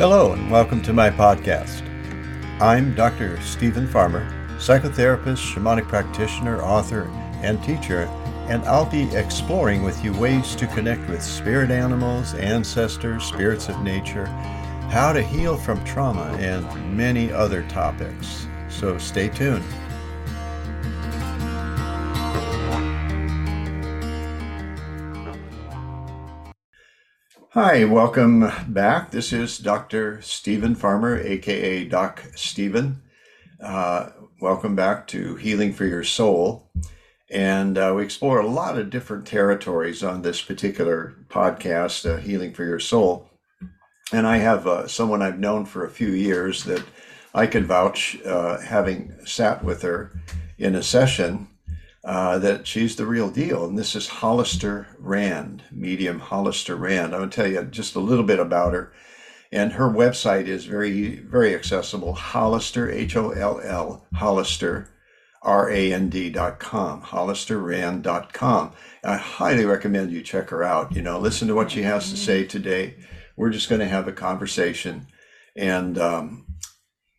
[0.00, 1.82] Hello, and welcome to my podcast.
[2.58, 3.38] I'm Dr.
[3.42, 7.02] Steven Farmer, psychotherapist, shamanic practitioner, author,
[7.42, 8.04] and teacher,
[8.48, 13.82] and I'll be exploring with you ways to connect with spirit animals, ancestors, spirits of
[13.82, 14.24] nature,
[14.88, 18.46] how to heal from trauma, and many other topics.
[18.70, 19.66] So stay tuned.
[27.54, 29.10] Hi, welcome back.
[29.10, 30.22] This is Dr.
[30.22, 33.02] Steven Farmer, aka Doc Steven.
[33.60, 36.70] Uh, welcome back to Healing for Your Soul.
[37.28, 42.54] And uh, we explore a lot of different territories on this particular podcast, uh, Healing
[42.54, 43.28] for Your Soul.
[44.12, 46.84] And I have uh, someone I've known for a few years that
[47.34, 50.12] I can vouch, uh, having sat with her
[50.56, 51.48] in a session
[52.04, 53.64] uh, that she's the real deal.
[53.64, 57.14] And this is Hollister Rand, medium Hollister Rand.
[57.14, 58.92] I'm going to tell you just a little bit about her.
[59.52, 62.14] And her website is very, very accessible.
[62.14, 64.88] Hollister, H O L L, Hollister,
[65.42, 68.72] R A N D dot com, hollisterrand.com.
[69.02, 70.94] I highly recommend you check her out.
[70.94, 72.96] You know, listen to what she has to say today.
[73.36, 75.06] We're just going to have a conversation
[75.56, 76.46] and um,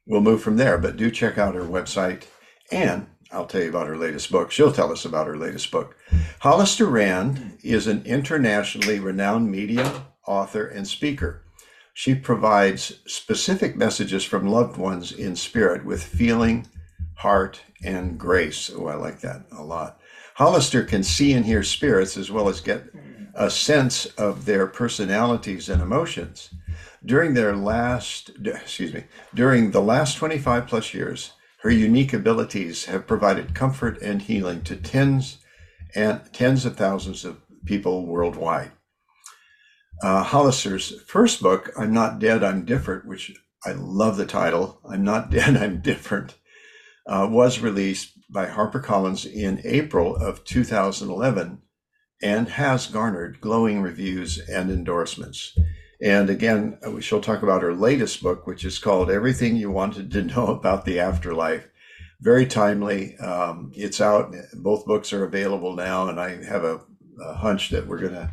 [0.06, 0.78] we'll move from there.
[0.78, 2.24] But do check out her website
[2.72, 4.52] and I'll tell you about her latest book.
[4.52, 5.96] She'll tell us about her latest book.
[6.40, 11.44] Hollister Rand is an internationally renowned medium, author, and speaker.
[11.94, 16.68] She provides specific messages from loved ones in spirit with feeling,
[17.16, 18.70] heart, and grace.
[18.74, 20.00] Oh, I like that a lot.
[20.36, 22.86] Hollister can see and hear spirits as well as get
[23.34, 26.50] a sense of their personalities and emotions.
[27.04, 33.08] During their last, excuse me, during the last 25 plus years, her unique abilities have
[33.08, 35.38] provided comfort and healing to tens
[35.94, 38.72] and tens of thousands of people worldwide.
[40.02, 43.32] Uh, Hollister's first book, I'm Not Dead, I'm Different, which
[43.64, 46.36] I love the title, I'm Not Dead, I'm Different,
[47.06, 51.62] uh, was released by HarperCollins in April of 2011
[52.24, 55.56] and has garnered glowing reviews and endorsements.
[56.02, 60.24] And again, she'll talk about her latest book, which is called Everything You Wanted to
[60.36, 61.68] Know About the Afterlife.
[62.20, 63.18] Very timely.
[63.18, 64.34] Um, it's out.
[64.54, 66.82] Both books are available now, and I have a,
[67.24, 68.32] a hunch that we're going to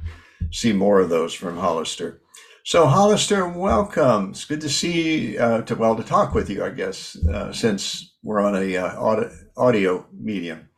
[0.50, 2.22] see more of those from Hollister.
[2.64, 4.30] So, Hollister, welcome.
[4.30, 8.14] It's good to see, uh, to well, to talk with you, I guess, uh, since
[8.22, 10.68] we're on a uh, audio, audio medium.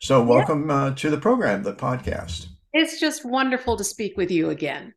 [0.00, 2.48] So, welcome uh, to the program, the podcast.
[2.72, 4.92] It's just wonderful to speak with you again.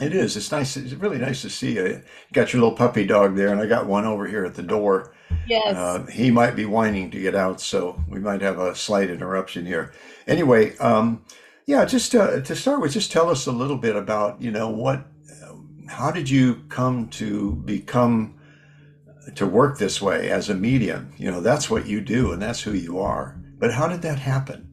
[0.00, 0.36] It is.
[0.36, 0.76] It's nice.
[0.76, 1.86] It's really nice to see you.
[1.86, 4.62] you got your little puppy dog there, and I got one over here at the
[4.62, 5.14] door.
[5.46, 5.76] Yes.
[5.76, 9.66] Uh, he might be whining to get out, so we might have a slight interruption
[9.66, 9.92] here.
[10.26, 11.24] Anyway, um,
[11.66, 14.68] yeah, just to, to start with, just tell us a little bit about you know
[14.68, 15.06] what,
[15.88, 18.34] how did you come to become
[19.36, 21.12] to work this way as a medium?
[21.16, 23.40] You know, that's what you do, and that's who you are.
[23.58, 24.68] But how did that happen?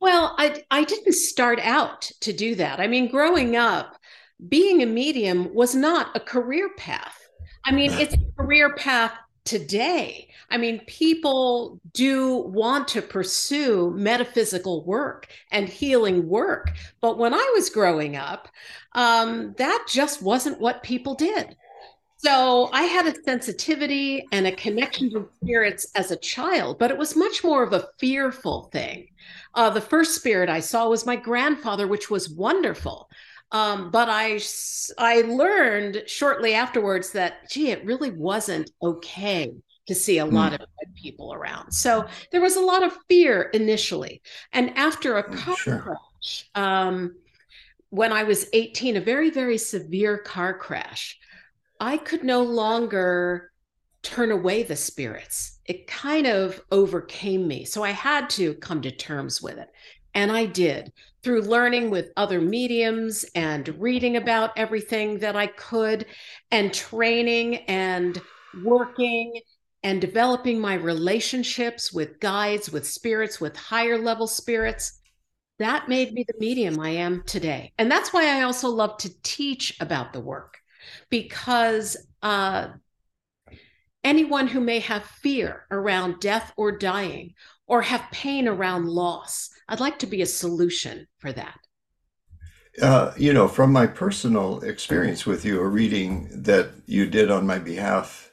[0.00, 2.80] Well, I I didn't start out to do that.
[2.80, 3.93] I mean, growing up
[4.48, 7.28] being a medium was not a career path.
[7.64, 9.12] I mean, it's a career path
[9.44, 10.28] today.
[10.50, 16.70] I mean, people do want to pursue metaphysical work and healing work.
[17.00, 18.48] But when I was growing up,
[18.92, 21.56] um, that just wasn't what people did.
[22.18, 26.96] So I had a sensitivity and a connection to spirits as a child, but it
[26.96, 29.08] was much more of a fearful thing.
[29.54, 33.10] Uh, the first spirit I saw was my grandfather, which was wonderful.
[33.52, 34.40] Um, but I
[34.98, 39.52] I learned shortly afterwards that gee, it really wasn't okay
[39.86, 40.60] to see a lot mm.
[40.60, 41.72] of people around.
[41.72, 45.78] So there was a lot of fear initially, and after a mm, car sure.
[45.78, 47.14] crash, um,
[47.90, 51.18] when I was 18, a very very severe car crash.
[51.80, 53.50] I could no longer
[54.04, 55.58] turn away the spirits.
[55.64, 57.64] It kind of overcame me.
[57.64, 59.68] So I had to come to terms with it.
[60.14, 60.92] And I did
[61.24, 66.06] through learning with other mediums and reading about everything that I could
[66.50, 68.20] and training and
[68.62, 69.40] working
[69.82, 75.00] and developing my relationships with guides, with spirits, with higher level spirits.
[75.58, 77.72] That made me the medium I am today.
[77.78, 80.58] And that's why I also love to teach about the work
[81.08, 82.68] because uh,
[84.02, 87.34] anyone who may have fear around death or dying
[87.66, 91.58] or have pain around loss, I'd like to be a solution for that.
[92.82, 97.46] Uh, you know, from my personal experience with you, a reading that you did on
[97.46, 98.32] my behalf,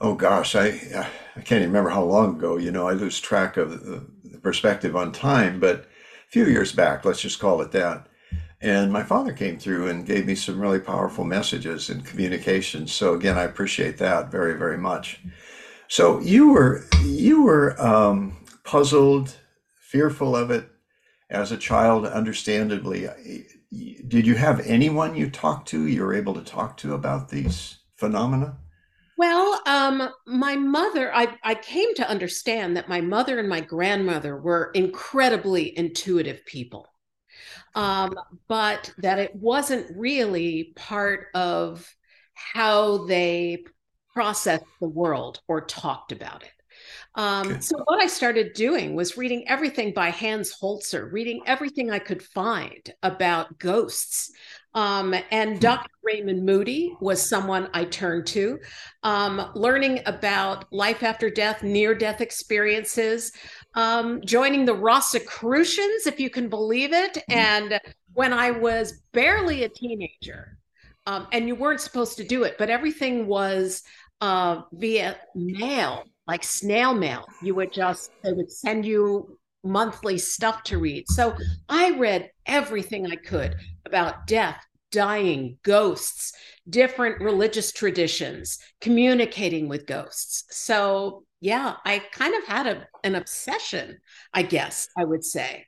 [0.00, 2.56] oh gosh, I I can't remember how long ago.
[2.56, 6.72] You know, I lose track of the, the perspective on time, but a few years
[6.72, 8.08] back, let's just call it that.
[8.60, 12.92] And my father came through and gave me some really powerful messages and communications.
[12.92, 15.20] So again, I appreciate that very, very much.
[15.86, 19.36] So you were you were um, puzzled,
[19.90, 20.68] fearful of it
[21.30, 23.08] as a child, understandably.
[23.70, 27.78] Did you have anyone you talked to, you were able to talk to about these
[27.96, 28.58] phenomena?
[29.16, 34.36] Well, um, my mother, I, I came to understand that my mother and my grandmother
[34.36, 36.88] were incredibly intuitive people
[37.74, 38.14] um,
[38.48, 41.88] but that it wasn't really part of
[42.34, 43.64] how they
[44.12, 46.50] processed the world or talked about it.
[47.18, 47.60] Um, okay.
[47.60, 52.22] So, what I started doing was reading everything by Hans Holzer, reading everything I could
[52.22, 54.30] find about ghosts.
[54.74, 55.58] Um, and hmm.
[55.58, 55.90] Dr.
[56.04, 58.60] Raymond Moody was someone I turned to,
[59.02, 63.32] um, learning about life after death, near death experiences,
[63.74, 67.16] um, joining the Rosicrucians, if you can believe it.
[67.28, 67.36] Hmm.
[67.36, 67.80] And
[68.14, 70.56] when I was barely a teenager,
[71.06, 73.82] um, and you weren't supposed to do it, but everything was
[74.20, 77.26] uh, via mail like snail mail.
[77.42, 81.04] You would just, they would send you monthly stuff to read.
[81.08, 81.34] So
[81.68, 86.32] I read everything I could about death, dying, ghosts,
[86.68, 90.44] different religious traditions, communicating with ghosts.
[90.50, 93.98] So yeah, I kind of had a, an obsession,
[94.34, 95.66] I guess I would say.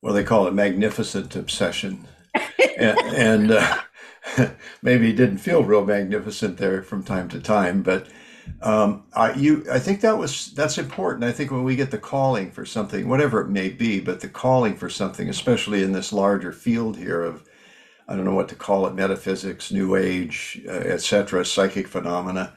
[0.00, 2.06] Well, they call it magnificent obsession.
[2.78, 3.78] and, and uh,
[4.82, 8.08] maybe it didn't feel real magnificent there from time to time, but
[8.60, 11.24] um, I, you, I think that was that's important.
[11.24, 14.28] I think when we get the calling for something, whatever it may be, but the
[14.28, 17.44] calling for something, especially in this larger field here of,
[18.08, 22.52] I don't know what to call it, metaphysics, New Age, uh, etc., psychic phenomena.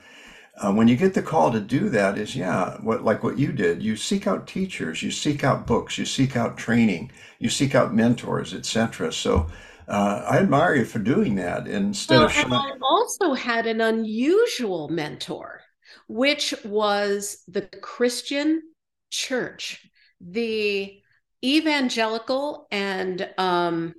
[0.58, 3.52] Uh, when you get the call to do that, is yeah, what like what you
[3.52, 3.84] did.
[3.84, 7.94] You seek out teachers, you seek out books, you seek out training, you seek out
[7.94, 9.14] mentors, etc.
[9.14, 9.48] So.
[9.88, 12.38] Uh, I admire you for doing that instead well, of.
[12.38, 15.61] And I also had an unusual mentor
[16.08, 18.62] which was the Christian
[19.10, 19.88] church,
[20.20, 21.02] the
[21.44, 23.94] evangelical and um,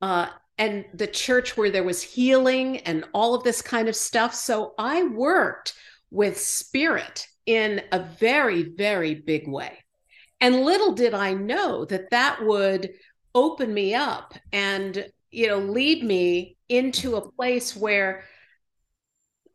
[0.00, 0.28] uh,
[0.58, 4.34] and the church where there was healing and all of this kind of stuff.
[4.34, 5.74] So I worked
[6.10, 9.78] with spirit in a very very big way,
[10.40, 12.90] and little did I know that that would
[13.34, 18.24] open me up and you know lead me into a place where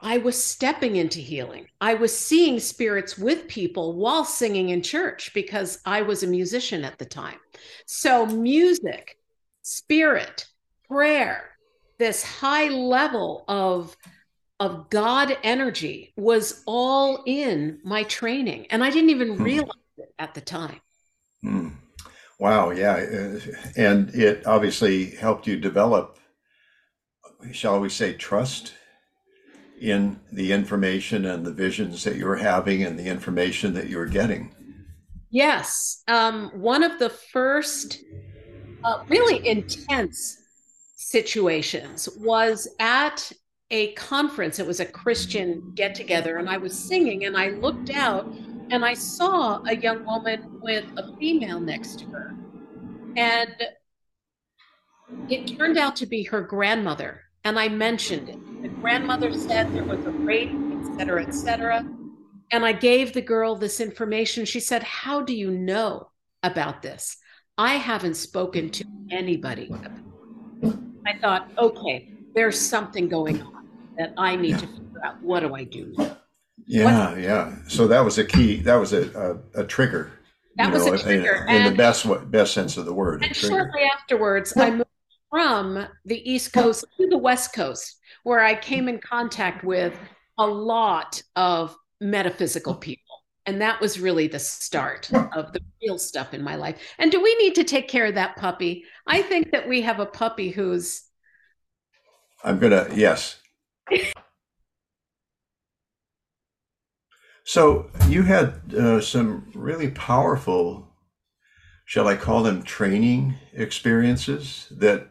[0.02, 1.68] I was stepping into healing.
[1.82, 6.86] I was seeing spirits with people while singing in church because I was a musician
[6.86, 7.38] at the time.
[7.86, 9.18] So, music,
[9.62, 10.48] spirit,
[10.88, 11.52] prayer,
[11.98, 13.96] this high level of
[14.62, 18.68] of God energy was all in my training.
[18.72, 19.44] And I didn't even hmm.
[19.44, 20.82] realize it at the time.
[21.42, 21.70] Hmm.
[22.40, 22.72] Wow.
[22.72, 22.96] Yeah.
[22.96, 23.40] Uh,
[23.78, 26.20] and it obviously helped you develop,
[27.52, 28.74] shall we say, trust
[29.80, 33.98] in the information and the visions that you were having and the information that you
[33.98, 34.54] were getting.
[35.30, 36.04] Yes.
[36.08, 38.04] Um, one of the first
[38.84, 40.38] uh, really intense
[40.96, 43.32] situations was at
[43.72, 44.60] a conference.
[44.60, 48.28] It was a Christian get together, and I was singing, and I looked out
[48.72, 52.36] and I saw a young woman with a female next to her.
[53.16, 53.56] And
[55.28, 57.22] it turned out to be her grandmother.
[57.44, 58.62] And I mentioned it.
[58.62, 61.88] The grandmother said there was a rape, et cetera, et cetera.
[62.52, 64.46] And I gave the girl this information.
[64.46, 66.10] She said, How do you know
[66.44, 67.18] about this?
[67.58, 69.72] I haven't spoken to anybody.
[71.06, 73.68] I thought, okay, there's something going on
[73.98, 75.22] that I need to figure out.
[75.22, 76.18] What do I do now?
[76.66, 77.20] Yeah, what?
[77.20, 77.56] yeah.
[77.68, 78.62] So that was a key.
[78.62, 80.12] That was a a, a trigger.
[80.58, 83.24] That was know, a trigger, in, in the best best sense of the word.
[83.24, 84.89] And shortly afterwards, I moved
[85.30, 89.94] from the East Coast to the West Coast, where I came in contact with
[90.38, 93.04] a lot of metaphysical people.
[93.46, 96.80] And that was really the start of the real stuff in my life.
[97.00, 98.86] And do we need to take care of that puppy?
[99.08, 101.04] I think that we have a puppy who's.
[102.44, 103.38] I'm going to, yes.
[107.44, 110.94] so you had uh, some really powerful,
[111.86, 115.10] shall I call them training experiences that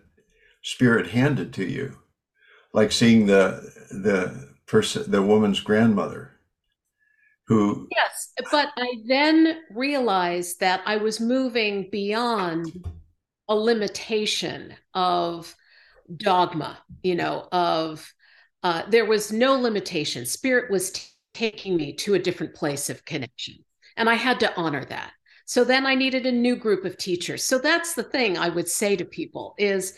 [0.63, 1.97] spirit handed to you
[2.73, 3.61] like seeing the
[3.91, 6.33] the person the woman's grandmother
[7.47, 12.85] who yes but i then realized that i was moving beyond
[13.49, 15.55] a limitation of
[16.17, 18.13] dogma you know of
[18.63, 20.27] uh, there was no limitation.
[20.27, 21.03] Spirit was t-
[21.35, 23.55] taking me to a different place of connection
[23.97, 25.13] and i had to honor that.
[25.45, 27.45] So then i needed a new group of teachers.
[27.45, 29.95] So that's the thing i would say to people is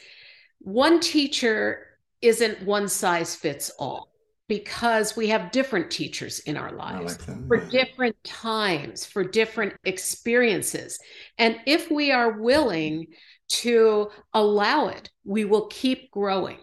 [0.61, 1.87] one teacher
[2.23, 4.11] isn't one size fits all
[4.47, 10.99] because we have different teachers in our lives like for different times, for different experiences.
[11.39, 13.07] And if we are willing
[13.49, 16.59] to allow it, we will keep growing.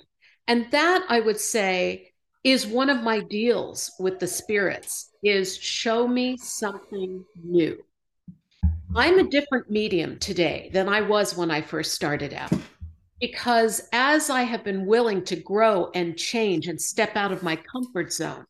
[0.47, 2.11] And that I would say
[2.43, 7.77] is one of my deals with the spirits is show me something new.
[8.95, 12.53] I'm a different medium today than I was when I first started out
[13.19, 17.55] because as I have been willing to grow and change and step out of my
[17.55, 18.45] comfort zone,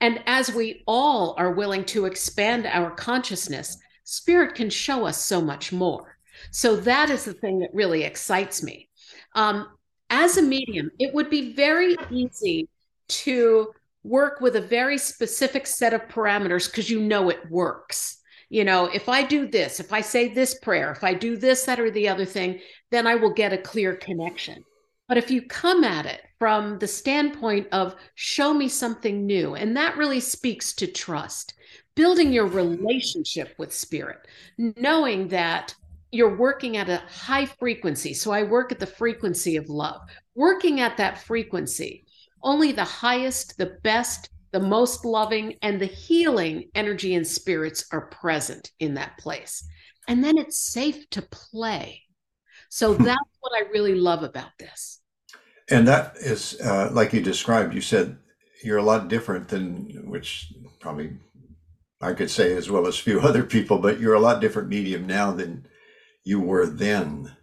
[0.00, 5.40] and as we all are willing to expand our consciousness, spirit can show us so
[5.40, 6.18] much more.
[6.50, 8.88] So that is the thing that really excites me.
[9.34, 9.68] Um,
[10.08, 12.68] as a medium, it would be very easy
[13.08, 18.19] to work with a very specific set of parameters because you know it works
[18.50, 21.64] you know, if I do this, if I say this prayer, if I do this,
[21.64, 24.64] that, or the other thing, then I will get a clear connection.
[25.08, 29.76] But if you come at it from the standpoint of show me something new, and
[29.76, 31.54] that really speaks to trust,
[31.94, 34.18] building your relationship with spirit,
[34.58, 35.74] knowing that
[36.10, 38.14] you're working at a high frequency.
[38.14, 40.00] So I work at the frequency of love,
[40.34, 42.04] working at that frequency.
[42.42, 48.06] Only the highest, the best, the most loving and the healing energy and spirits are
[48.06, 49.64] present in that place.
[50.08, 52.02] And then it's safe to play.
[52.68, 53.04] So hmm.
[53.04, 55.00] that's what I really love about this.
[55.68, 58.18] And that is, uh, like you described, you said
[58.64, 61.12] you're a lot different than, which probably
[62.00, 65.06] I could say as well as few other people, but you're a lot different medium
[65.06, 65.66] now than
[66.24, 67.36] you were then.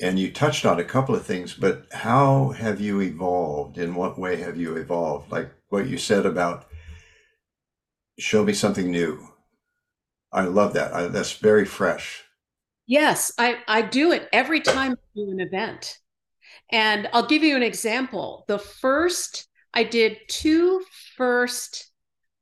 [0.00, 3.76] And you touched on a couple of things, but how have you evolved?
[3.76, 5.30] In what way have you evolved?
[5.30, 6.66] Like what you said about
[8.18, 9.26] show me something new.
[10.30, 10.92] I love that.
[10.92, 12.22] I, that's very fresh.
[12.86, 15.98] Yes, I, I do it every time I do an event.
[16.70, 18.44] And I'll give you an example.
[18.48, 20.82] The first, I did two
[21.16, 21.90] first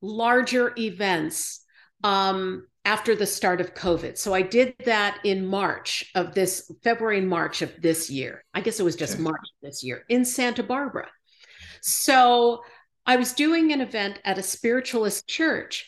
[0.02, 1.64] larger events
[2.02, 4.18] um, after the start of COVID.
[4.18, 8.44] So I did that in March of this, February and March of this year.
[8.54, 9.20] I guess it was just.
[9.20, 11.08] March this year in Santa Barbara.
[11.80, 12.62] So
[13.06, 15.86] I was doing an event at a spiritualist church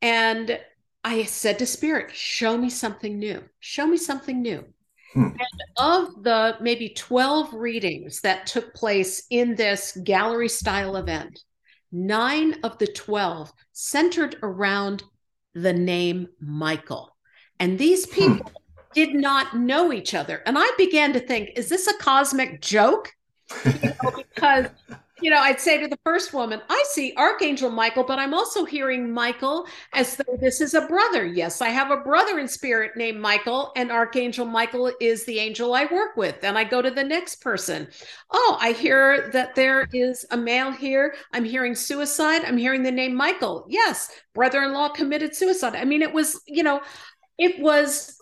[0.00, 0.58] and
[1.04, 3.42] I said to Spirit, show me something new.
[3.60, 4.64] Show me something new.
[5.14, 5.24] Hmm.
[5.24, 11.40] And of the maybe 12 readings that took place in this gallery style event,
[11.90, 15.02] nine of the 12 centered around
[15.54, 17.14] the name Michael.
[17.58, 18.14] And these hmm.
[18.14, 18.92] people hmm.
[18.94, 20.42] did not know each other.
[20.46, 23.12] And I began to think, is this a cosmic joke?
[23.64, 24.66] You know, because
[25.22, 28.64] you know, I'd say to the first woman, I see Archangel Michael, but I'm also
[28.64, 31.24] hearing Michael as though this is a brother.
[31.24, 35.74] Yes, I have a brother in spirit named Michael, and Archangel Michael is the angel
[35.74, 36.42] I work with.
[36.42, 37.88] And I go to the next person.
[38.32, 41.14] Oh, I hear that there is a male here.
[41.32, 42.44] I'm hearing suicide.
[42.44, 43.64] I'm hearing the name Michael.
[43.68, 45.76] Yes, brother in law committed suicide.
[45.76, 46.80] I mean, it was, you know,
[47.38, 48.18] it was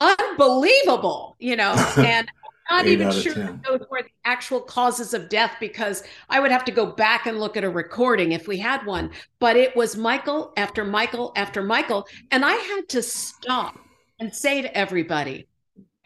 [0.00, 2.28] unbelievable, you know, and
[2.70, 3.34] not even sure
[3.64, 7.40] those were the actual causes of death because I would have to go back and
[7.40, 9.10] look at a recording if we had one.
[9.38, 12.06] But it was Michael after Michael after Michael.
[12.30, 13.78] And I had to stop
[14.20, 15.48] and say to everybody,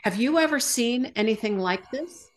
[0.03, 2.29] Have you ever seen anything like this?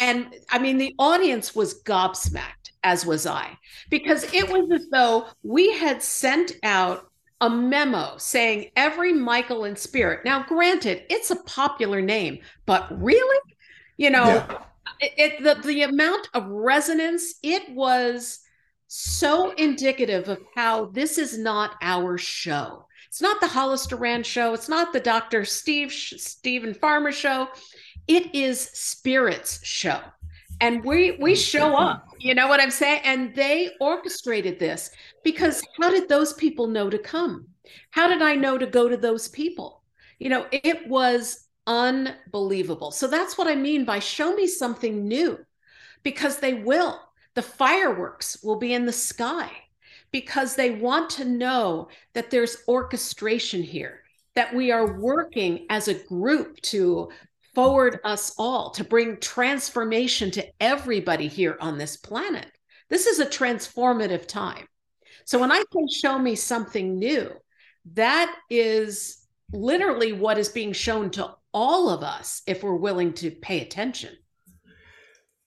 [0.00, 3.56] and I mean, the audience was gobsmacked, as was I,
[3.90, 7.09] because it was as though we had sent out
[7.40, 10.24] a memo saying every Michael in spirit.
[10.24, 13.38] Now, granted, it's a popular name, but really,
[13.96, 14.62] you know, yeah.
[15.00, 18.40] it, it, the the amount of resonance it was
[18.88, 22.86] so indicative of how this is not our show.
[23.08, 24.52] It's not the Hollister Rand show.
[24.52, 25.44] It's not the Dr.
[25.44, 27.48] Steve Steven Farmer show.
[28.06, 30.00] It is Spirit's show.
[30.60, 33.00] And we we show up, you know what I'm saying?
[33.04, 34.90] And they orchestrated this
[35.24, 37.46] because how did those people know to come?
[37.90, 39.82] How did I know to go to those people?
[40.18, 42.90] You know, it was unbelievable.
[42.90, 45.38] So that's what I mean by show me something new
[46.02, 47.00] because they will.
[47.34, 49.50] The fireworks will be in the sky
[50.10, 54.02] because they want to know that there's orchestration here,
[54.34, 57.10] that we are working as a group to
[57.54, 62.46] forward us all, to bring transformation to everybody here on this planet.
[62.88, 64.66] This is a transformative time.
[65.24, 67.30] So when I say show me something new,
[67.94, 73.30] that is literally what is being shown to all of us if we're willing to
[73.30, 74.16] pay attention.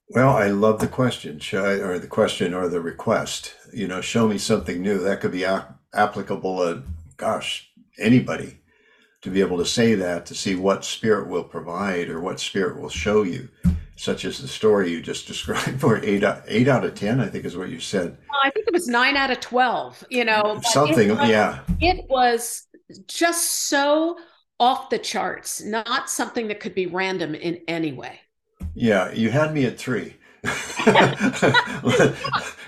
[0.10, 3.56] Well, I love the question, or the question or the request.
[3.74, 5.00] You know, show me something new.
[5.00, 6.84] That could be ap- applicable to,
[7.18, 8.60] gosh, anybody
[9.24, 12.80] to be able to say that, to see what spirit will provide or what spirit
[12.80, 13.50] will show you,
[13.96, 17.28] such as the story you just described, for eight out, eight out of 10, I
[17.28, 18.18] think is what you said.
[18.44, 20.60] I think it was nine out of 12, you know.
[20.64, 21.60] Something, it was, yeah.
[21.80, 22.68] It was
[23.08, 24.18] just so
[24.60, 28.20] off the charts, not something that could be random in any way.
[28.76, 30.18] Yeah, you had me at three.
[30.44, 32.16] And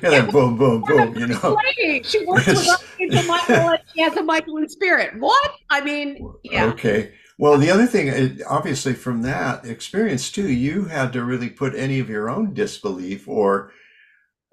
[0.01, 1.15] then boom, boom, boom.
[1.15, 1.57] You know,
[2.03, 2.83] she works with us.
[3.27, 3.77] Michael.
[3.93, 5.19] She has a Michael in spirit.
[5.19, 5.51] What?
[5.69, 6.65] I mean, yeah.
[6.67, 7.13] Okay.
[7.37, 11.99] Well, the other thing, obviously, from that experience too, you had to really put any
[11.99, 13.71] of your own disbelief or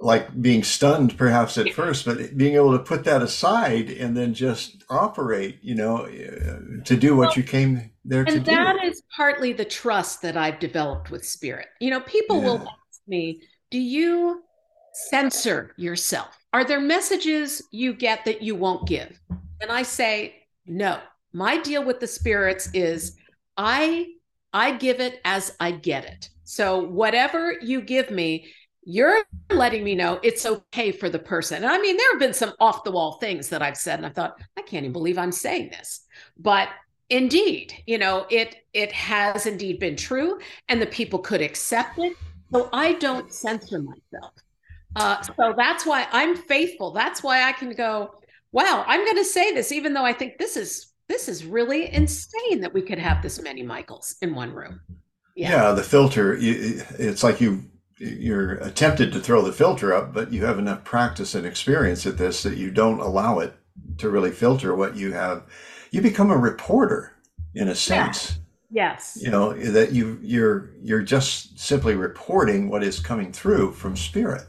[0.01, 4.35] like being stunned perhaps at first, but being able to put that aside and then
[4.35, 6.07] just operate, you know,
[6.85, 8.51] to do what you came there and to do.
[8.51, 11.69] And that is partly the trust that I've developed with spirit.
[11.79, 12.45] You know, people yeah.
[12.45, 12.69] will
[13.07, 14.43] me, do you
[14.93, 16.37] censor yourself?
[16.53, 19.19] Are there messages you get that you won't give?
[19.61, 20.35] And I say,
[20.67, 20.99] no.
[21.33, 23.17] My deal with the spirits is
[23.57, 24.07] I
[24.53, 26.29] I give it as I get it.
[26.45, 28.53] So whatever you give me,
[28.85, 31.63] you're letting me know it's okay for the person.
[31.63, 34.07] And I mean, there have been some off the wall things that I've said, and
[34.07, 36.05] I thought, I can't even believe I'm saying this.
[36.39, 36.69] But
[37.09, 40.39] indeed, you know, it it has indeed been true,
[40.69, 42.17] and the people could accept it.
[42.53, 44.35] So I don't censor myself.
[44.95, 46.93] Uh, so that's why I'm faithful.
[46.93, 48.15] That's why I can go,
[48.53, 51.93] wow, I'm going to say this, even though I think this is this is really
[51.93, 54.81] insane that we could have this many Michaels in one room.
[55.35, 56.37] Yeah, yeah the filter.
[56.39, 57.65] It's like you
[57.99, 62.19] you're attempted to throw the filter up, but you have enough practice and experience at
[62.19, 63.55] this that you don't allow it
[63.99, 65.45] to really filter what you have.
[65.91, 67.17] You become a reporter
[67.55, 68.39] in a sense.
[68.73, 69.19] Yes.
[69.21, 74.45] You know that you you're you're just simply reporting what is coming through from spirit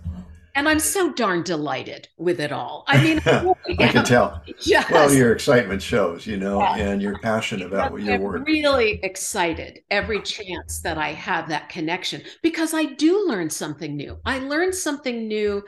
[0.56, 2.84] and I'm so darn delighted with it all.
[2.88, 3.22] I mean,
[3.80, 4.42] I can tell.
[4.66, 4.90] Yes.
[4.90, 6.80] Well, your excitement shows, you know, yes.
[6.80, 8.44] and you're passionate about what you're working.
[8.44, 14.20] Really excited every chance that I have that connection because I do learn something new.
[14.26, 15.64] I learn something new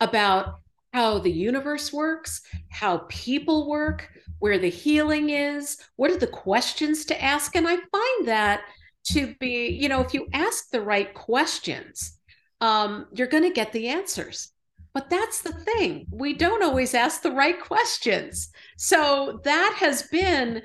[0.00, 0.60] about
[0.94, 4.08] how the universe works, how people work,
[4.38, 8.62] where the healing is, what are the questions to ask, and I find that
[9.08, 12.18] to be, you know, if you ask the right questions
[12.60, 14.52] um, you're going to get the answers.
[14.94, 16.06] But that's the thing.
[16.10, 18.50] We don't always ask the right questions.
[18.76, 20.62] So that has been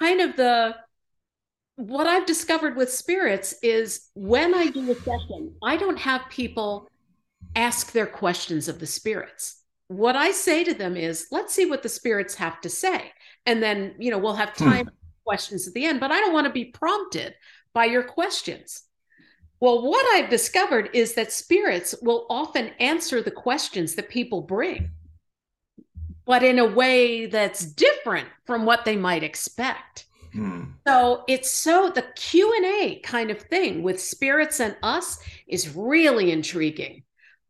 [0.00, 0.76] kind of the
[1.76, 6.88] what I've discovered with spirits is when I do a session, I don't have people
[7.56, 9.63] ask their questions of the spirits.
[9.88, 13.12] What I say to them is, let's see what the spirits have to say.
[13.46, 14.64] And then, you know, we'll have hmm.
[14.64, 14.94] time hmm.
[15.24, 17.34] questions at the end, but I don't want to be prompted
[17.72, 18.82] by your questions.
[19.60, 24.90] Well, what I've discovered is that spirits will often answer the questions that people bring,
[26.26, 30.06] but in a way that's different from what they might expect.
[30.32, 30.64] Hmm.
[30.86, 37.03] So it's so the Q&A kind of thing with spirits and us is really intriguing.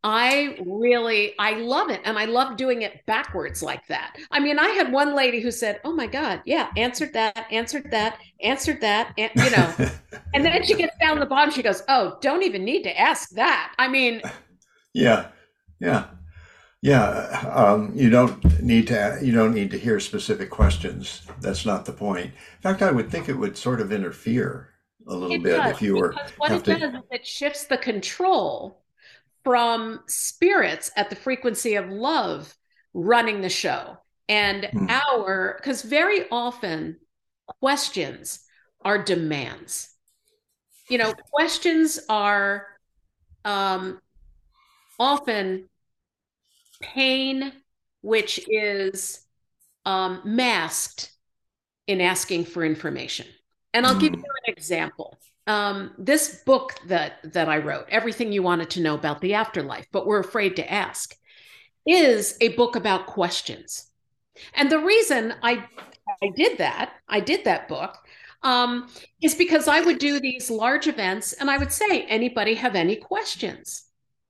[0.07, 4.15] I really I love it and I love doing it backwards like that.
[4.29, 7.89] I mean, I had one lady who said, "Oh my god, yeah, answered that, answered
[7.89, 9.73] that, answered that," and, you know.
[10.35, 13.31] and then she gets down the bottom she goes, "Oh, don't even need to ask
[13.31, 14.21] that." I mean,
[14.93, 15.29] yeah.
[15.79, 16.05] Yeah.
[16.81, 21.23] Yeah, um, you don't need to you don't need to hear specific questions.
[21.41, 22.27] That's not the point.
[22.27, 24.69] In fact, I would think it would sort of interfere
[25.07, 26.77] a little it bit does, if you were what it to...
[26.77, 28.84] does is it shifts the control
[29.45, 32.53] from spirits at the frequency of love
[32.93, 34.89] running the show and mm.
[34.89, 36.97] our because very often
[37.61, 38.41] questions
[38.81, 39.89] are demands
[40.89, 42.65] you know questions are
[43.45, 43.99] um
[44.99, 45.69] often
[46.81, 47.53] pain
[48.05, 49.25] which is
[49.85, 51.11] um, masked
[51.87, 53.25] in asking for information.
[53.73, 53.99] And I'll mm.
[53.99, 54.19] give hmm.
[54.19, 55.17] you an example.
[55.47, 59.87] Um, this book that that I wrote, Everything You Wanted to Know About the Afterlife,
[59.91, 61.15] but we're afraid to ask,
[61.85, 63.91] is a book about questions.
[64.53, 65.63] And the reason I
[66.23, 67.97] I did that, I did that book,
[68.43, 68.87] um,
[69.21, 72.95] is because I would do these large events and I would say, anybody have any
[72.95, 73.85] questions?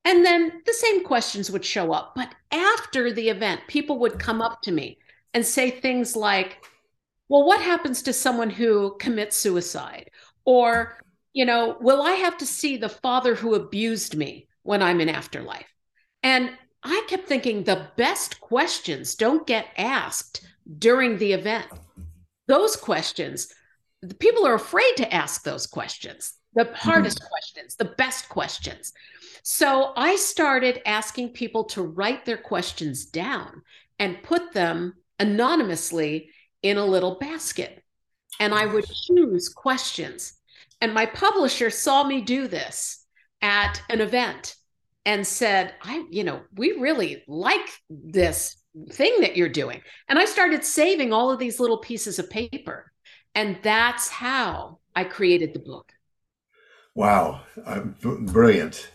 [0.05, 2.13] And then the same questions would show up.
[2.15, 4.99] But after the event, people would come up to me
[5.33, 6.63] and say things like,
[7.27, 10.11] well, what happens to someone who commits suicide?
[10.45, 10.99] Or,
[11.35, 15.09] you know, will I have to see the father who abused me when I'm in
[15.09, 15.67] afterlife?
[16.23, 16.49] And
[16.81, 20.47] I kept thinking the best questions don't get asked
[20.79, 21.67] during the event.
[22.47, 23.53] Those questions,
[24.01, 27.27] the people are afraid to ask those questions, the hardest mm-hmm.
[27.27, 28.93] questions, the best questions.
[29.43, 33.61] So I started asking people to write their questions down
[33.99, 36.29] and put them anonymously
[36.63, 37.83] in a little basket.
[38.39, 40.33] And I would choose questions.
[40.81, 43.05] And my publisher saw me do this
[43.41, 44.55] at an event
[45.05, 48.57] and said, I, you know, we really like this
[48.91, 49.81] thing that you're doing.
[50.09, 52.91] And I started saving all of these little pieces of paper.
[53.33, 55.91] And that's how I created the book.
[56.95, 57.41] Wow.
[57.65, 58.89] Uh, brilliant.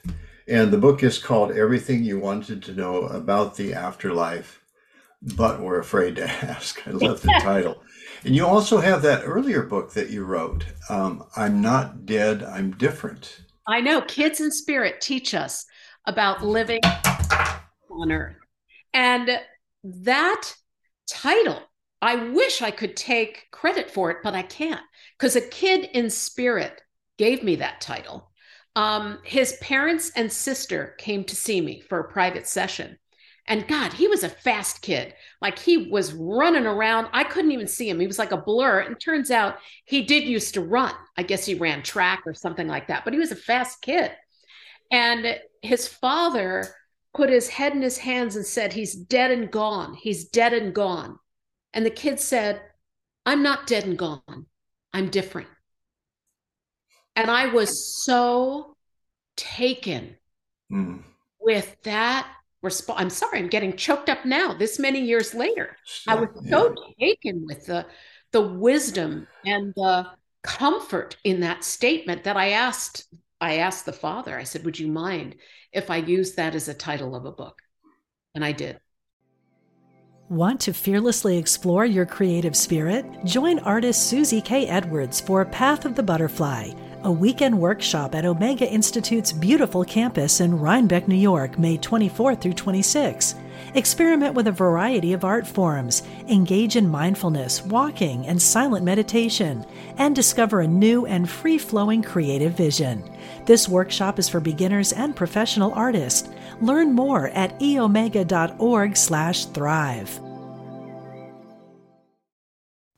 [0.48, 4.62] And the book is called Everything You Wanted to Know About the Afterlife,
[5.22, 6.86] but Were Afraid to Ask.
[6.88, 7.82] I love the title.
[8.24, 12.72] And you also have that earlier book that you wrote, um, I'm Not Dead, I'm
[12.72, 13.40] Different.
[13.66, 14.02] I know.
[14.02, 15.64] Kids in Spirit teach us
[16.06, 16.80] about living
[17.90, 18.36] on earth.
[18.92, 19.30] And
[19.84, 20.54] that
[21.08, 21.60] title,
[22.02, 24.80] I wish I could take credit for it, but I can't
[25.18, 26.80] because a kid in spirit
[27.18, 28.30] gave me that title
[28.76, 32.98] um, his parents and sister came to see me for a private session.
[33.46, 35.14] And God, he was a fast kid.
[35.40, 37.08] Like he was running around.
[37.12, 37.98] I couldn't even see him.
[37.98, 38.80] He was like a blur.
[38.80, 40.94] And turns out he did used to run.
[41.16, 44.12] I guess he ran track or something like that, but he was a fast kid.
[44.92, 46.66] And his father
[47.14, 49.94] put his head in his hands and said, He's dead and gone.
[49.94, 51.18] He's dead and gone.
[51.72, 52.60] And the kid said,
[53.26, 54.46] I'm not dead and gone.
[54.92, 55.48] I'm different.
[57.16, 58.76] And I was so
[59.36, 60.16] taken
[60.72, 61.02] mm.
[61.40, 62.28] with that
[62.62, 63.00] response.
[63.00, 65.76] I'm sorry, I'm getting choked up now, this many years later.
[66.06, 66.50] I was yeah.
[66.50, 67.86] so taken with the
[68.32, 70.06] the wisdom and the
[70.42, 73.06] comfort in that statement that I asked
[73.40, 75.36] I asked the father, I said, Would you mind
[75.72, 77.62] if I used that as a title of a book?
[78.34, 78.78] And I did.
[80.28, 83.04] Want to fearlessly explore your creative spirit?
[83.24, 84.66] Join artist Susie K.
[84.68, 86.70] Edwards for Path of the Butterfly
[87.02, 92.52] a weekend workshop at Omega Institute's beautiful campus in Rhinebeck, New York, May 24 through
[92.52, 93.34] 26.
[93.74, 99.64] Experiment with a variety of art forms, engage in mindfulness, walking, and silent meditation,
[99.96, 103.02] and discover a new and free flowing creative vision.
[103.46, 106.28] This workshop is for beginners and professional artists.
[106.60, 110.20] Learn more at eomega.org/slash thrive.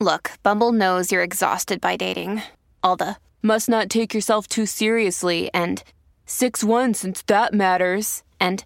[0.00, 2.42] Look, Bumble knows you're exhausted by dating.
[2.82, 5.82] All the must not take yourself too seriously, and
[6.26, 8.64] 6 1 since that matters, and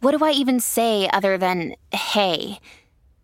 [0.00, 2.58] what do I even say other than hey?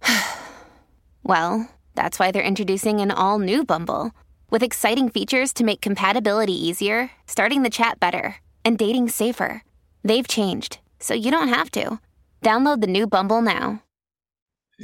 [1.22, 4.12] well, that's why they're introducing an all new Bumble
[4.50, 9.62] with exciting features to make compatibility easier, starting the chat better, and dating safer.
[10.04, 11.98] They've changed, so you don't have to.
[12.42, 13.82] Download the new Bumble now.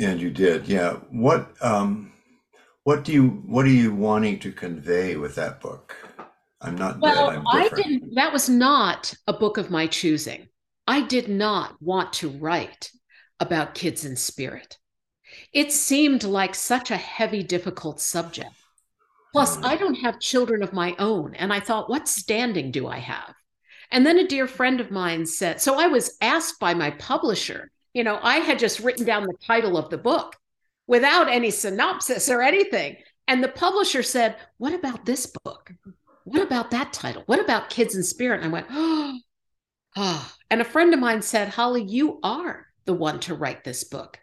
[0.01, 0.95] And you did, yeah.
[1.11, 2.13] What um
[2.89, 5.95] what do you what are you wanting to convey with that book?
[6.63, 7.43] I'm not well, dead.
[7.47, 10.49] I didn't that was not a book of my choosing.
[10.87, 12.91] I did not want to write
[13.41, 14.79] about kids in spirit.
[15.53, 18.55] It seemed like such a heavy, difficult subject.
[19.33, 19.67] Plus, mm.
[19.67, 21.35] I don't have children of my own.
[21.35, 23.35] And I thought, what standing do I have?
[23.91, 27.71] And then a dear friend of mine said, so I was asked by my publisher,
[27.93, 30.37] you know, I had just written down the title of the book
[30.89, 32.97] without any synopsis or anything.
[33.29, 35.73] And the publisher said, What about this book?
[36.25, 37.23] What about that title?
[37.27, 38.41] What about Kids in Spirit?
[38.41, 39.19] And I went, Oh,
[39.97, 40.33] oh.
[40.51, 44.19] And a friend of mine said, Holly, you are the one to write this book.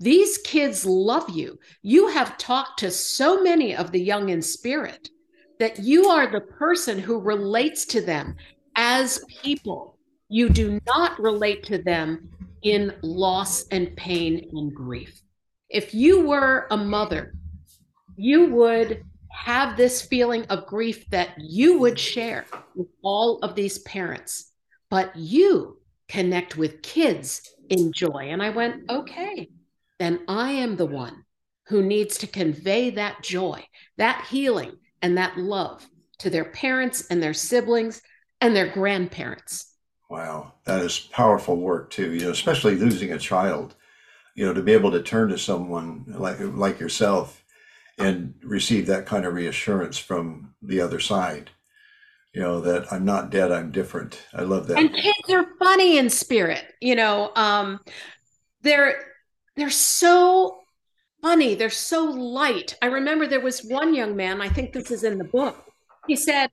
[0.00, 1.58] These kids love you.
[1.82, 5.10] You have talked to so many of the young in spirit.
[5.58, 8.36] that you are the person who relates to them
[8.76, 9.98] as people.
[10.28, 12.30] You do not relate to them
[12.62, 15.20] in loss and pain and grief.
[15.70, 17.32] If you were a mother,
[18.16, 23.78] you would have this feeling of grief that you would share with all of these
[23.78, 24.50] parents,
[24.90, 25.78] but you
[26.08, 28.30] connect with kids in joy.
[28.30, 29.48] And I went, okay,
[30.00, 31.24] then I am the one
[31.68, 33.64] who needs to convey that joy,
[33.96, 35.86] that healing, and that love
[36.18, 38.02] to their parents and their siblings
[38.40, 39.76] and their grandparents.
[40.10, 42.12] Wow, that is powerful work too.
[42.12, 43.76] You know, especially losing a child.
[44.34, 47.44] You know, to be able to turn to someone like like yourself
[47.98, 51.50] and receive that kind of reassurance from the other side.
[52.32, 53.50] You know that I'm not dead.
[53.50, 54.22] I'm different.
[54.32, 54.78] I love that.
[54.78, 56.64] And kids are funny in spirit.
[56.80, 57.80] You know, um,
[58.62, 59.04] they're
[59.56, 60.60] they're so
[61.22, 61.54] funny.
[61.54, 62.76] They're so light.
[62.82, 64.40] I remember there was one young man.
[64.40, 65.64] I think this is in the book.
[66.06, 66.50] He said,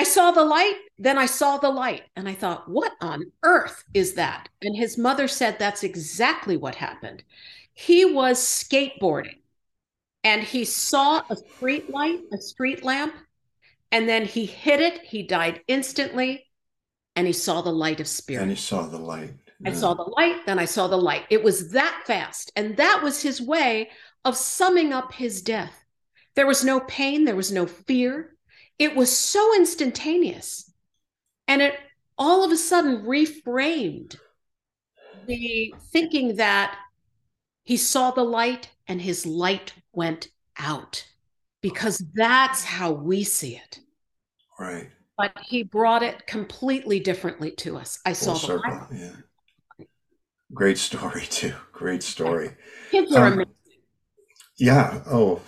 [0.00, 2.04] I saw the light, then I saw the light.
[2.16, 4.48] And I thought, what on earth is that?
[4.62, 7.22] And his mother said that's exactly what happened.
[7.74, 9.36] He was skateboarding
[10.24, 13.14] and he saw a street light, a street lamp,
[13.92, 15.02] and then he hit it.
[15.02, 16.46] He died instantly
[17.14, 18.40] and he saw the light of spirit.
[18.40, 19.34] And he saw the light.
[19.66, 21.26] I saw the light, then I saw the light.
[21.28, 22.52] It was that fast.
[22.56, 23.90] And that was his way
[24.24, 25.84] of summing up his death.
[26.36, 28.34] There was no pain, there was no fear,
[28.80, 30.72] it was so instantaneous.
[31.46, 31.74] And it
[32.18, 34.18] all of a sudden reframed
[35.26, 36.76] the thinking that
[37.62, 41.06] he saw the light and his light went out
[41.60, 43.80] because that's how we see it.
[44.58, 44.90] Right.
[45.16, 48.00] But he brought it completely differently to us.
[48.06, 48.70] I Full saw circle.
[48.90, 49.12] the light.
[49.78, 49.86] Yeah.
[50.54, 51.52] Great story too.
[51.72, 52.56] Great story.
[52.90, 53.54] Kids are Um, amazing.
[54.58, 55.02] Yeah.
[55.06, 55.40] Oh,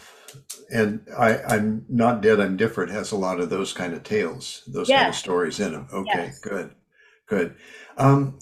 [0.73, 2.41] and I, I'm not dead.
[2.41, 2.93] I'm different.
[2.93, 5.89] Has a lot of those kind of tales, those kind of stories in them.
[5.93, 6.39] Okay, Yes.
[6.41, 6.75] good,
[7.29, 7.57] good.
[7.97, 8.39] Um,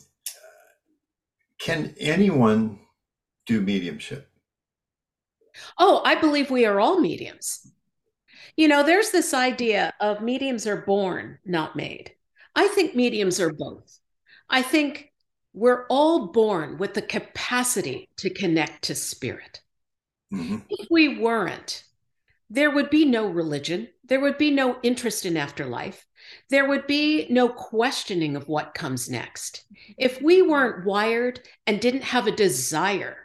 [1.58, 2.80] can anyone
[3.46, 4.28] do mediumship?
[5.78, 7.70] Oh, I believe we are all mediums.
[8.56, 12.12] You know, there's this idea of mediums are born, not made.
[12.54, 13.98] I think mediums are both.
[14.48, 15.12] I think
[15.52, 19.60] we're all born with the capacity to connect to spirit.
[20.30, 21.84] Hmm If we weren't,
[22.48, 26.04] there would be no religion, there would be no interest in afterlife,
[26.50, 29.64] there would be no questioning of what comes next.
[29.96, 33.16] If we weren't wired and didn't have a desire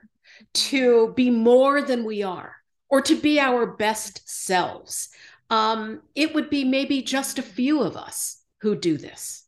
[0.53, 2.55] to be more than we are
[2.89, 5.09] or to be our best selves,
[5.49, 9.45] um, it would be maybe just a few of us who do this.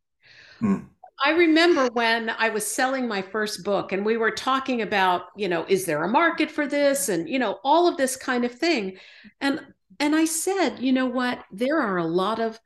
[0.60, 0.78] Hmm.
[1.23, 5.47] I remember when I was selling my first book and we were talking about, you
[5.47, 8.51] know, is there a market for this and, you know, all of this kind of
[8.53, 8.97] thing.
[9.41, 9.62] And
[9.99, 11.43] and I said, you know what?
[11.51, 12.60] There are a lot of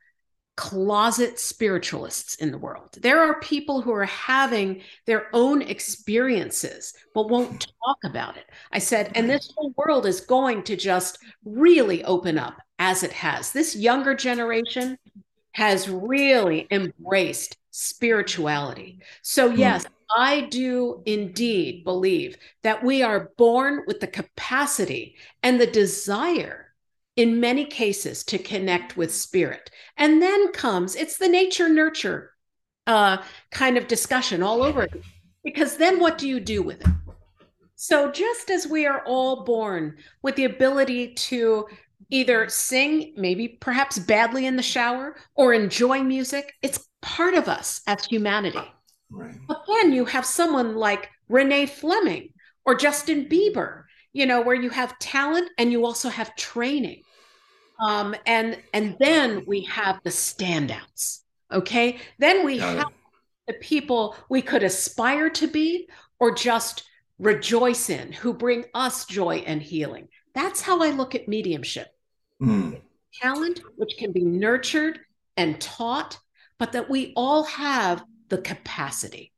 [0.56, 2.90] closet spiritualists in the world.
[3.00, 8.44] There are people who are having their own experiences but won't talk about it.
[8.70, 13.12] I said, and this whole world is going to just really open up as it
[13.12, 13.52] has.
[13.52, 14.98] This younger generation
[15.52, 19.00] has really embraced spirituality.
[19.22, 25.66] So, yes, I do indeed believe that we are born with the capacity and the
[25.66, 26.66] desire
[27.16, 29.70] in many cases to connect with spirit.
[29.96, 32.30] And then comes it's the nature nurture
[32.86, 33.18] uh,
[33.50, 35.02] kind of discussion all over it.
[35.42, 36.94] Because then what do you do with it?
[37.74, 41.66] So, just as we are all born with the ability to
[42.10, 47.82] either sing, maybe perhaps badly in the shower, or enjoy music, it's part of us
[47.86, 48.58] as humanity.
[49.10, 49.34] Right.
[49.46, 52.32] But then you have someone like Renee Fleming
[52.64, 57.02] or Justin Bieber, you know, where you have talent and you also have training.
[57.80, 61.20] Um, and and then we have the standouts.
[61.50, 61.98] Okay.
[62.18, 62.78] Then we Got it.
[62.78, 62.92] have
[63.48, 65.88] the people we could aspire to be
[66.20, 66.84] or just
[67.18, 70.08] rejoice in who bring us joy and healing.
[70.34, 71.88] That's how I look at mediumship
[72.40, 72.80] Mm.
[73.20, 74.98] talent, which can be nurtured
[75.36, 76.18] and taught,
[76.62, 79.32] but that we all have the capacity.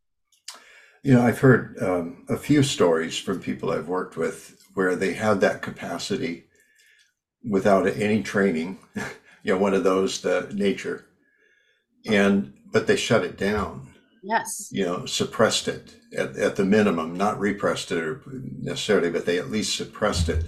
[1.03, 5.15] You know, I've heard um, a few stories from people I've worked with where they
[5.15, 6.45] had that capacity
[7.43, 8.79] without any training.
[9.43, 11.07] you know, one of those, the nature,
[12.05, 13.95] and but they shut it down.
[14.23, 14.69] Yes.
[14.71, 18.21] You know, suppressed it at, at the minimum, not repressed it or
[18.61, 20.45] necessarily, but they at least suppressed it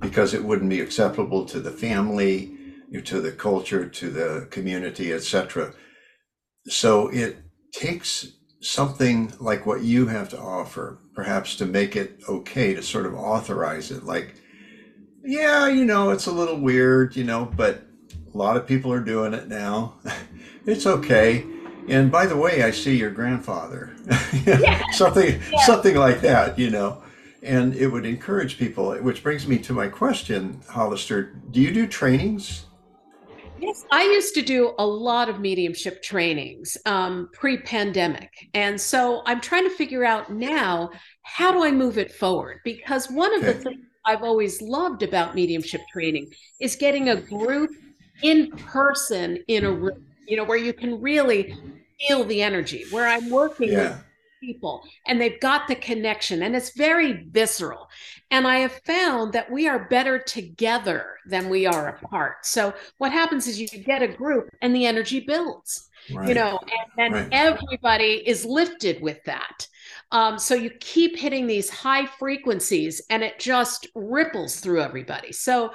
[0.00, 2.56] because it wouldn't be acceptable to the family,
[3.04, 5.74] to the culture, to the community, etc.
[6.68, 7.38] So it
[7.72, 13.06] takes something like what you have to offer, perhaps to make it okay to sort
[13.06, 14.04] of authorize it.
[14.04, 14.34] Like,
[15.24, 17.84] yeah, you know, it's a little weird, you know, but
[18.34, 19.94] A lot of people are doing it now.
[20.66, 21.44] it's okay.
[21.88, 23.94] And by the way, I see your grandfather.
[24.46, 24.82] Yeah.
[24.92, 25.66] something yeah.
[25.66, 27.02] something like that, you know.
[27.42, 31.34] And it would encourage people, which brings me to my question, Hollister.
[31.50, 32.64] Do you do trainings?
[33.60, 38.30] Yes, I used to do a lot of mediumship trainings um, pre pandemic.
[38.54, 40.90] And so I'm trying to figure out now
[41.22, 42.60] how do I move it forward?
[42.64, 43.52] Because one of okay.
[43.52, 47.70] the things I've always loved about mediumship training is getting a group
[48.22, 51.54] in person in a room, you know, where you can really
[52.00, 53.90] feel the energy, where I'm working yeah.
[53.90, 54.04] with
[54.40, 57.88] people and they've got the connection and it's very visceral.
[58.30, 62.44] And I have found that we are better together than we are apart.
[62.44, 66.28] So what happens is you get a group and the energy builds, right.
[66.28, 67.28] you know, and then right.
[67.32, 69.66] everybody is lifted with that.
[70.12, 75.32] Um, so you keep hitting these high frequencies and it just ripples through everybody.
[75.32, 75.72] So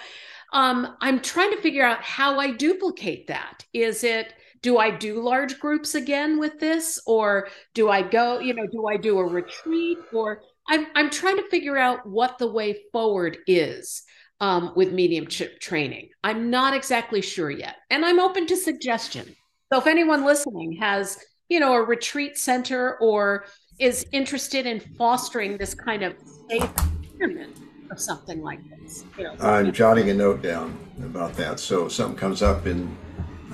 [0.53, 3.65] um, I'm trying to figure out how I duplicate that.
[3.73, 6.99] Is it, do I do large groups again with this?
[7.05, 9.99] Or do I go, you know, do I do a retreat?
[10.11, 14.03] Or I'm, I'm trying to figure out what the way forward is
[14.39, 16.09] um, with mediumship training.
[16.23, 17.75] I'm not exactly sure yet.
[17.91, 19.35] And I'm open to suggestion.
[19.71, 23.45] So if anyone listening has, you know, a retreat center or
[23.79, 26.15] is interested in fostering this kind of
[26.49, 26.69] safe
[27.03, 27.57] environment
[27.89, 29.03] or something like this.
[29.17, 31.59] You know, I'm jotting a note down about that.
[31.59, 32.95] So if something comes up and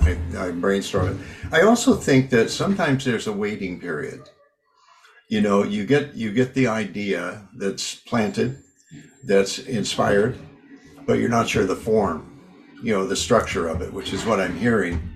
[0.02, 1.16] I, brainstorm it.
[1.52, 4.28] I also think that sometimes there's a waiting period.
[5.28, 8.62] You know, you get you get the idea that's planted,
[9.24, 10.38] that's inspired,
[11.06, 12.40] but you're not sure the form,
[12.82, 15.08] you know, the structure of it, which is what I'm hearing.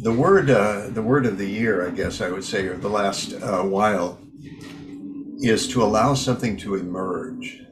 [0.00, 2.88] The word, uh, the word of the year, I guess I would say, or the
[2.88, 4.18] last uh, while,
[5.40, 7.62] is to allow something to emerge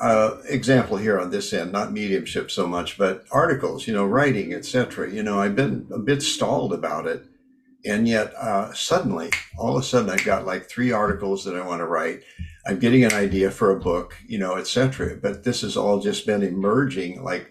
[0.00, 4.54] uh, example here on this end, not mediumship so much, but articles, you know, writing,
[4.54, 5.10] etc.
[5.12, 7.24] You know, I've been a bit stalled about it,
[7.84, 11.66] and yet uh, suddenly, all of a sudden, I've got like three articles that I
[11.66, 12.22] want to write.
[12.66, 15.16] I'm getting an idea for a book, you know, etc.
[15.16, 17.50] But this has all just been emerging, like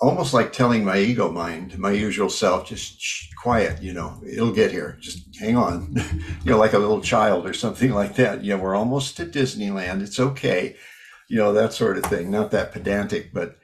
[0.00, 4.52] almost like telling my ego mind, my usual self, just shh, quiet, you know, it'll
[4.52, 4.96] get here.
[5.00, 5.94] Just hang on,
[6.44, 8.42] you know, like a little child or something like that.
[8.42, 10.00] You know, we're almost to Disneyland.
[10.00, 10.76] It's okay
[11.28, 12.30] you know, that sort of thing.
[12.30, 13.58] Not that pedantic, but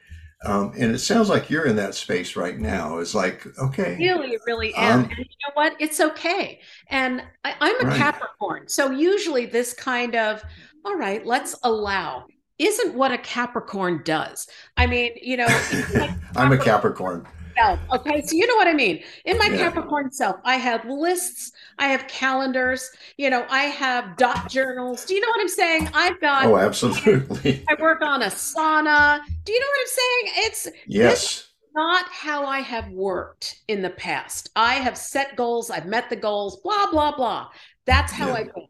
[0.44, 2.98] um, and it sounds like you're in that space right now.
[2.98, 3.96] It's like, okay.
[3.98, 5.00] Really, really am.
[5.00, 5.74] Um, and you know what?
[5.81, 6.61] It's okay.
[6.88, 7.96] And I, am a right.
[7.96, 8.68] Capricorn.
[8.68, 10.42] So usually this kind of,
[10.85, 12.27] all right, let's allow
[12.59, 14.46] isn't what a Capricorn does.
[14.77, 15.48] I mean, you know,
[15.94, 17.80] like I'm a Capricorn self.
[17.92, 18.22] Okay.
[18.22, 19.02] So you know what I mean?
[19.24, 19.56] In my yeah.
[19.56, 25.04] Capricorn self, I have lists, I have calendars, you know, I have dot journals.
[25.04, 25.88] Do you know what I'm saying?
[25.94, 27.64] I've got Oh, absolutely.
[27.68, 29.20] I work on Asana.
[29.44, 30.46] Do you know what I'm saying?
[30.46, 31.48] It's yes.
[31.74, 34.50] Not how I have worked in the past.
[34.54, 37.48] I have set goals, I've met the goals, blah, blah, blah.
[37.84, 38.34] That's how yeah.
[38.34, 38.66] I go.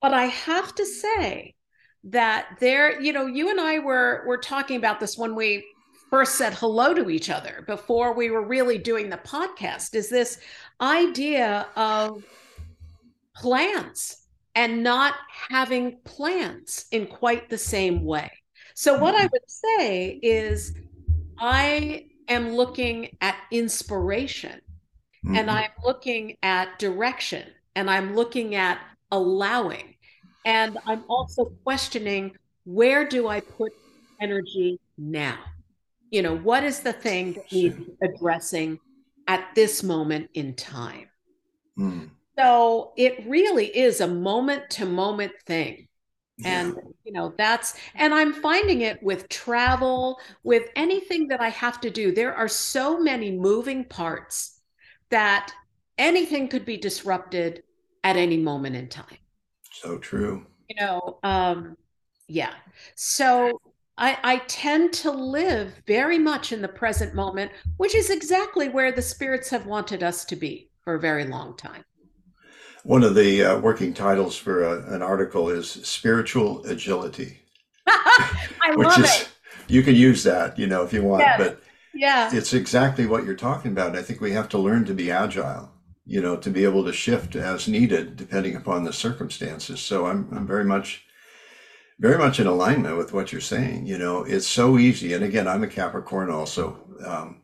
[0.00, 1.54] But I have to say
[2.04, 5.64] that there, you know, you and I were were talking about this when we
[6.10, 10.38] first said hello to each other before we were really doing the podcast is this
[10.80, 12.24] idea of
[13.34, 15.14] plans and not
[15.50, 18.30] having plans in quite the same way.
[18.74, 19.28] So, what I mm-hmm.
[19.32, 20.74] would say is,
[21.38, 24.60] I am looking at inspiration
[25.24, 25.36] mm-hmm.
[25.36, 28.78] and I'm looking at direction and I'm looking at
[29.10, 29.94] allowing.
[30.44, 33.72] And I'm also questioning where do I put
[34.20, 35.38] energy now?
[36.16, 38.78] You know what is the thing that needs addressing
[39.26, 41.08] at this moment in time?
[41.78, 42.08] Mm.
[42.38, 45.88] so it really is a moment to moment thing.
[46.42, 46.82] And yeah.
[47.04, 51.90] you know that's and i'm finding it with travel with anything that i have to
[51.90, 54.60] do there are so many moving parts
[55.08, 55.52] that
[55.96, 57.62] anything could be disrupted
[58.04, 59.18] at any moment in time.
[59.72, 60.46] So true.
[60.68, 61.76] You know um
[62.28, 62.54] yeah.
[62.94, 63.60] So
[63.98, 68.92] I, I tend to live very much in the present moment, which is exactly where
[68.92, 71.84] the spirits have wanted us to be for a very long time.
[72.84, 77.40] One of the uh, working titles for a, uh, an article is Spiritual Agility.
[77.86, 79.28] I which love is, it.
[79.66, 81.38] You can use that, you know, if you want, yes.
[81.38, 81.62] but
[81.94, 83.96] yeah, it's exactly what you're talking about.
[83.96, 85.72] I think we have to learn to be agile,
[86.04, 89.80] you know, to be able to shift as needed depending upon the circumstances.
[89.80, 91.05] So I'm, I'm very much
[91.98, 93.86] very much in alignment with what you're saying.
[93.86, 95.12] You know, it's so easy.
[95.14, 96.78] And again, I'm a Capricorn also.
[97.04, 97.42] Um,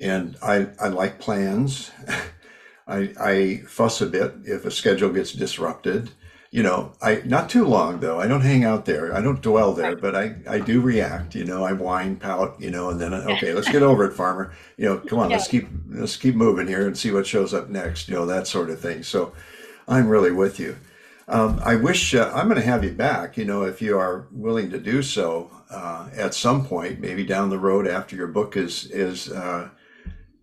[0.00, 1.90] and I, I like plans.
[2.88, 6.10] I, I fuss a bit if a schedule gets disrupted.
[6.50, 8.20] you know, I not too long though.
[8.20, 9.14] I don't hang out there.
[9.14, 11.34] I don't dwell there, but I I do react.
[11.34, 14.52] You know, I whine, pout, you know, and then okay, let's get over it, farmer.
[14.76, 17.70] You know, come on, let's keep let's keep moving here and see what shows up
[17.70, 18.08] next.
[18.08, 19.02] You know, that sort of thing.
[19.02, 19.32] So,
[19.88, 20.76] I'm really with you.
[21.32, 23.38] Um, I wish uh, I'm going to have you back.
[23.38, 27.48] You know, if you are willing to do so uh, at some point, maybe down
[27.48, 29.30] the road after your book is is.
[29.30, 29.70] Uh,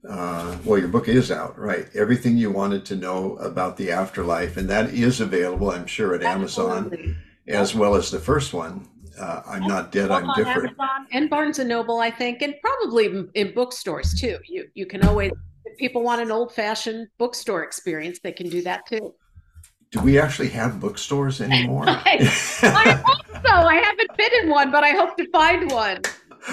[0.10, 1.88] uh, well, your book is out, right?
[1.94, 6.24] Everything you wanted to know about the afterlife, and that is available, I'm sure, at
[6.24, 7.18] Amazon,
[7.48, 8.88] as well as the first one.
[9.20, 10.70] Uh, I'm not dead, I'm different.
[10.70, 14.40] Amazon and Barnes and Noble, I think, and probably in, in bookstores too.
[14.48, 15.34] You you can always,
[15.66, 19.14] if people want an old fashioned bookstore experience, they can do that too.
[19.92, 21.86] Do we actually have bookstores anymore?
[21.88, 22.18] I,
[22.62, 23.50] I hope so.
[23.52, 26.02] I haven't been in one, but I hope to find one.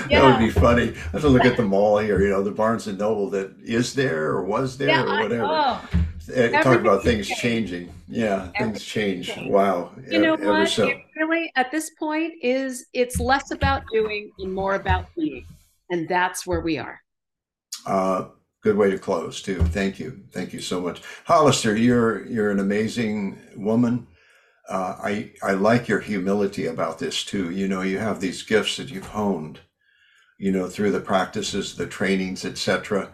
[0.09, 0.23] Yeah.
[0.23, 0.91] That would be funny.
[0.91, 3.55] I have to look at the mall here, you know, the Barnes and Noble that
[3.63, 5.45] is there or was there Yeah, or I- whatever.
[5.49, 5.89] oh,
[6.35, 7.41] Eh, Talk about things changed.
[7.41, 7.95] changing.
[8.09, 9.29] Yeah, things change.
[9.29, 9.49] changed.
[9.53, 9.93] Wow.
[10.11, 10.69] you know e- what?
[10.69, 10.89] so.
[10.89, 15.47] It really, at this point, is it's less about doing and more about being,
[15.91, 17.01] and that's where we are.
[17.87, 18.25] Uh,
[18.67, 19.63] good way to close too.
[19.63, 20.25] Thank you.
[20.33, 21.01] Thank you so much.
[21.25, 24.09] Hollister, you're you're an amazing woman.
[24.69, 27.53] Uh, I I like your humility about this too.
[27.53, 29.61] You know, you have these gifts that you've honed,
[30.37, 33.13] you know, through the practices, the trainings, etc.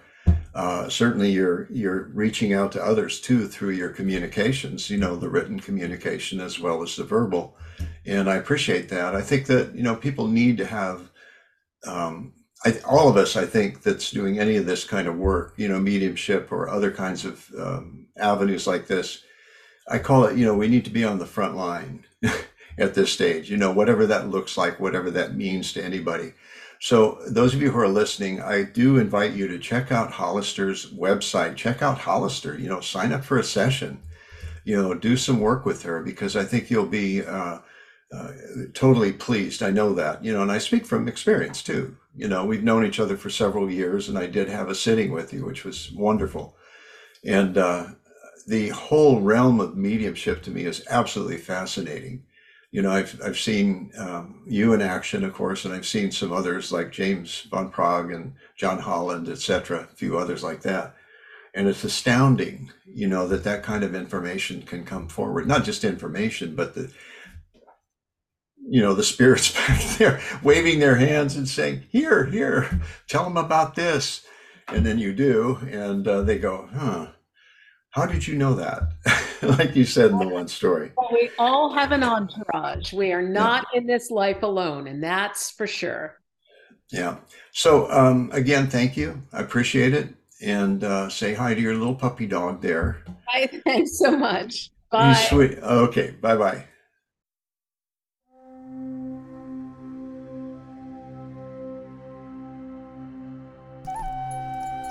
[0.54, 4.88] Uh, certainly, you're you're reaching out to others too through your communications.
[4.88, 7.58] You know, the written communication as well as the verbal,
[8.06, 9.14] and I appreciate that.
[9.14, 11.10] I think that you know people need to have
[11.86, 12.32] um,
[12.64, 15.68] I, all of us, I think, that's doing any of this kind of work, you
[15.68, 19.22] know, mediumship or other kinds of um, avenues like this,
[19.88, 22.04] I call it, you know, we need to be on the front line
[22.78, 26.34] at this stage, you know, whatever that looks like, whatever that means to anybody.
[26.80, 30.90] So, those of you who are listening, I do invite you to check out Hollister's
[30.92, 31.54] website.
[31.54, 34.02] Check out Hollister, you know, sign up for a session,
[34.64, 37.58] you know, do some work with her because I think you'll be uh,
[38.12, 38.32] uh,
[38.74, 39.62] totally pleased.
[39.62, 41.96] I know that, you know, and I speak from experience too.
[42.14, 45.12] You know, we've known each other for several years, and I did have a sitting
[45.12, 46.56] with you, which was wonderful.
[47.24, 47.86] And uh,
[48.46, 52.24] the whole realm of mediumship to me is absolutely fascinating.
[52.70, 56.32] You know, I've I've seen um, you in action, of course, and I've seen some
[56.32, 60.94] others like James Van Praagh and John Holland, etc., a few others like that.
[61.54, 65.46] And it's astounding, you know, that that kind of information can come forward.
[65.46, 66.90] Not just information, but the
[68.72, 73.36] you know the spirits back there waving their hands and saying here here tell them
[73.36, 74.24] about this
[74.68, 77.06] and then you do and uh, they go huh
[77.90, 78.82] how did you know that
[79.58, 82.94] like you said in the one story Well, we all have an entourage.
[82.94, 86.16] We are not in this life alone, and that's for sure.
[86.90, 87.18] yeah
[87.52, 90.08] so um, again thank you i appreciate it
[90.40, 93.50] and uh, say hi to your little puppy dog there Bye.
[93.66, 94.70] Thanks so much.
[94.92, 95.26] You Bye.
[95.28, 96.64] sweet okay bye bye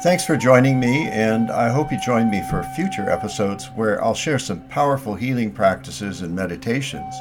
[0.04, 4.16] Thanks for joining me, and I hope you join me for future episodes where I'll
[4.16, 7.14] share some powerful healing practices and meditations,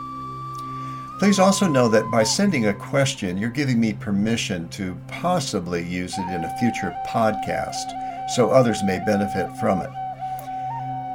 [1.19, 6.17] Please also know that by sending a question, you're giving me permission to possibly use
[6.17, 7.91] it in a future podcast
[8.29, 9.89] so others may benefit from it.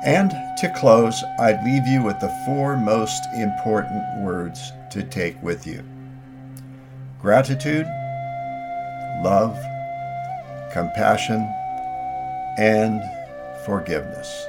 [0.05, 5.67] And to close, I'd leave you with the four most important words to take with
[5.67, 5.83] you
[7.21, 7.87] gratitude,
[9.25, 9.59] love,
[10.73, 11.53] compassion,
[12.59, 13.01] and
[13.65, 14.47] forgiveness.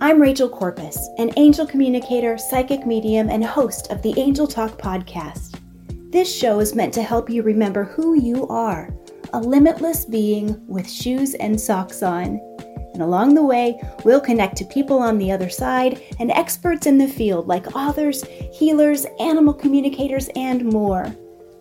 [0.00, 5.60] I'm Rachel Corpus, an angel communicator, psychic medium, and host of the Angel Talk podcast.
[6.10, 8.92] This show is meant to help you remember who you are
[9.34, 12.38] a limitless being with shoes and socks on.
[12.92, 16.98] And along the way, we'll connect to people on the other side and experts in
[16.98, 21.14] the field like authors, healers, animal communicators, and more.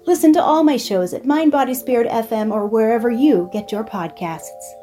[0.06, 3.84] Listen to all my shows at Mind Body Spirit FM or wherever you get your
[3.84, 4.81] podcasts.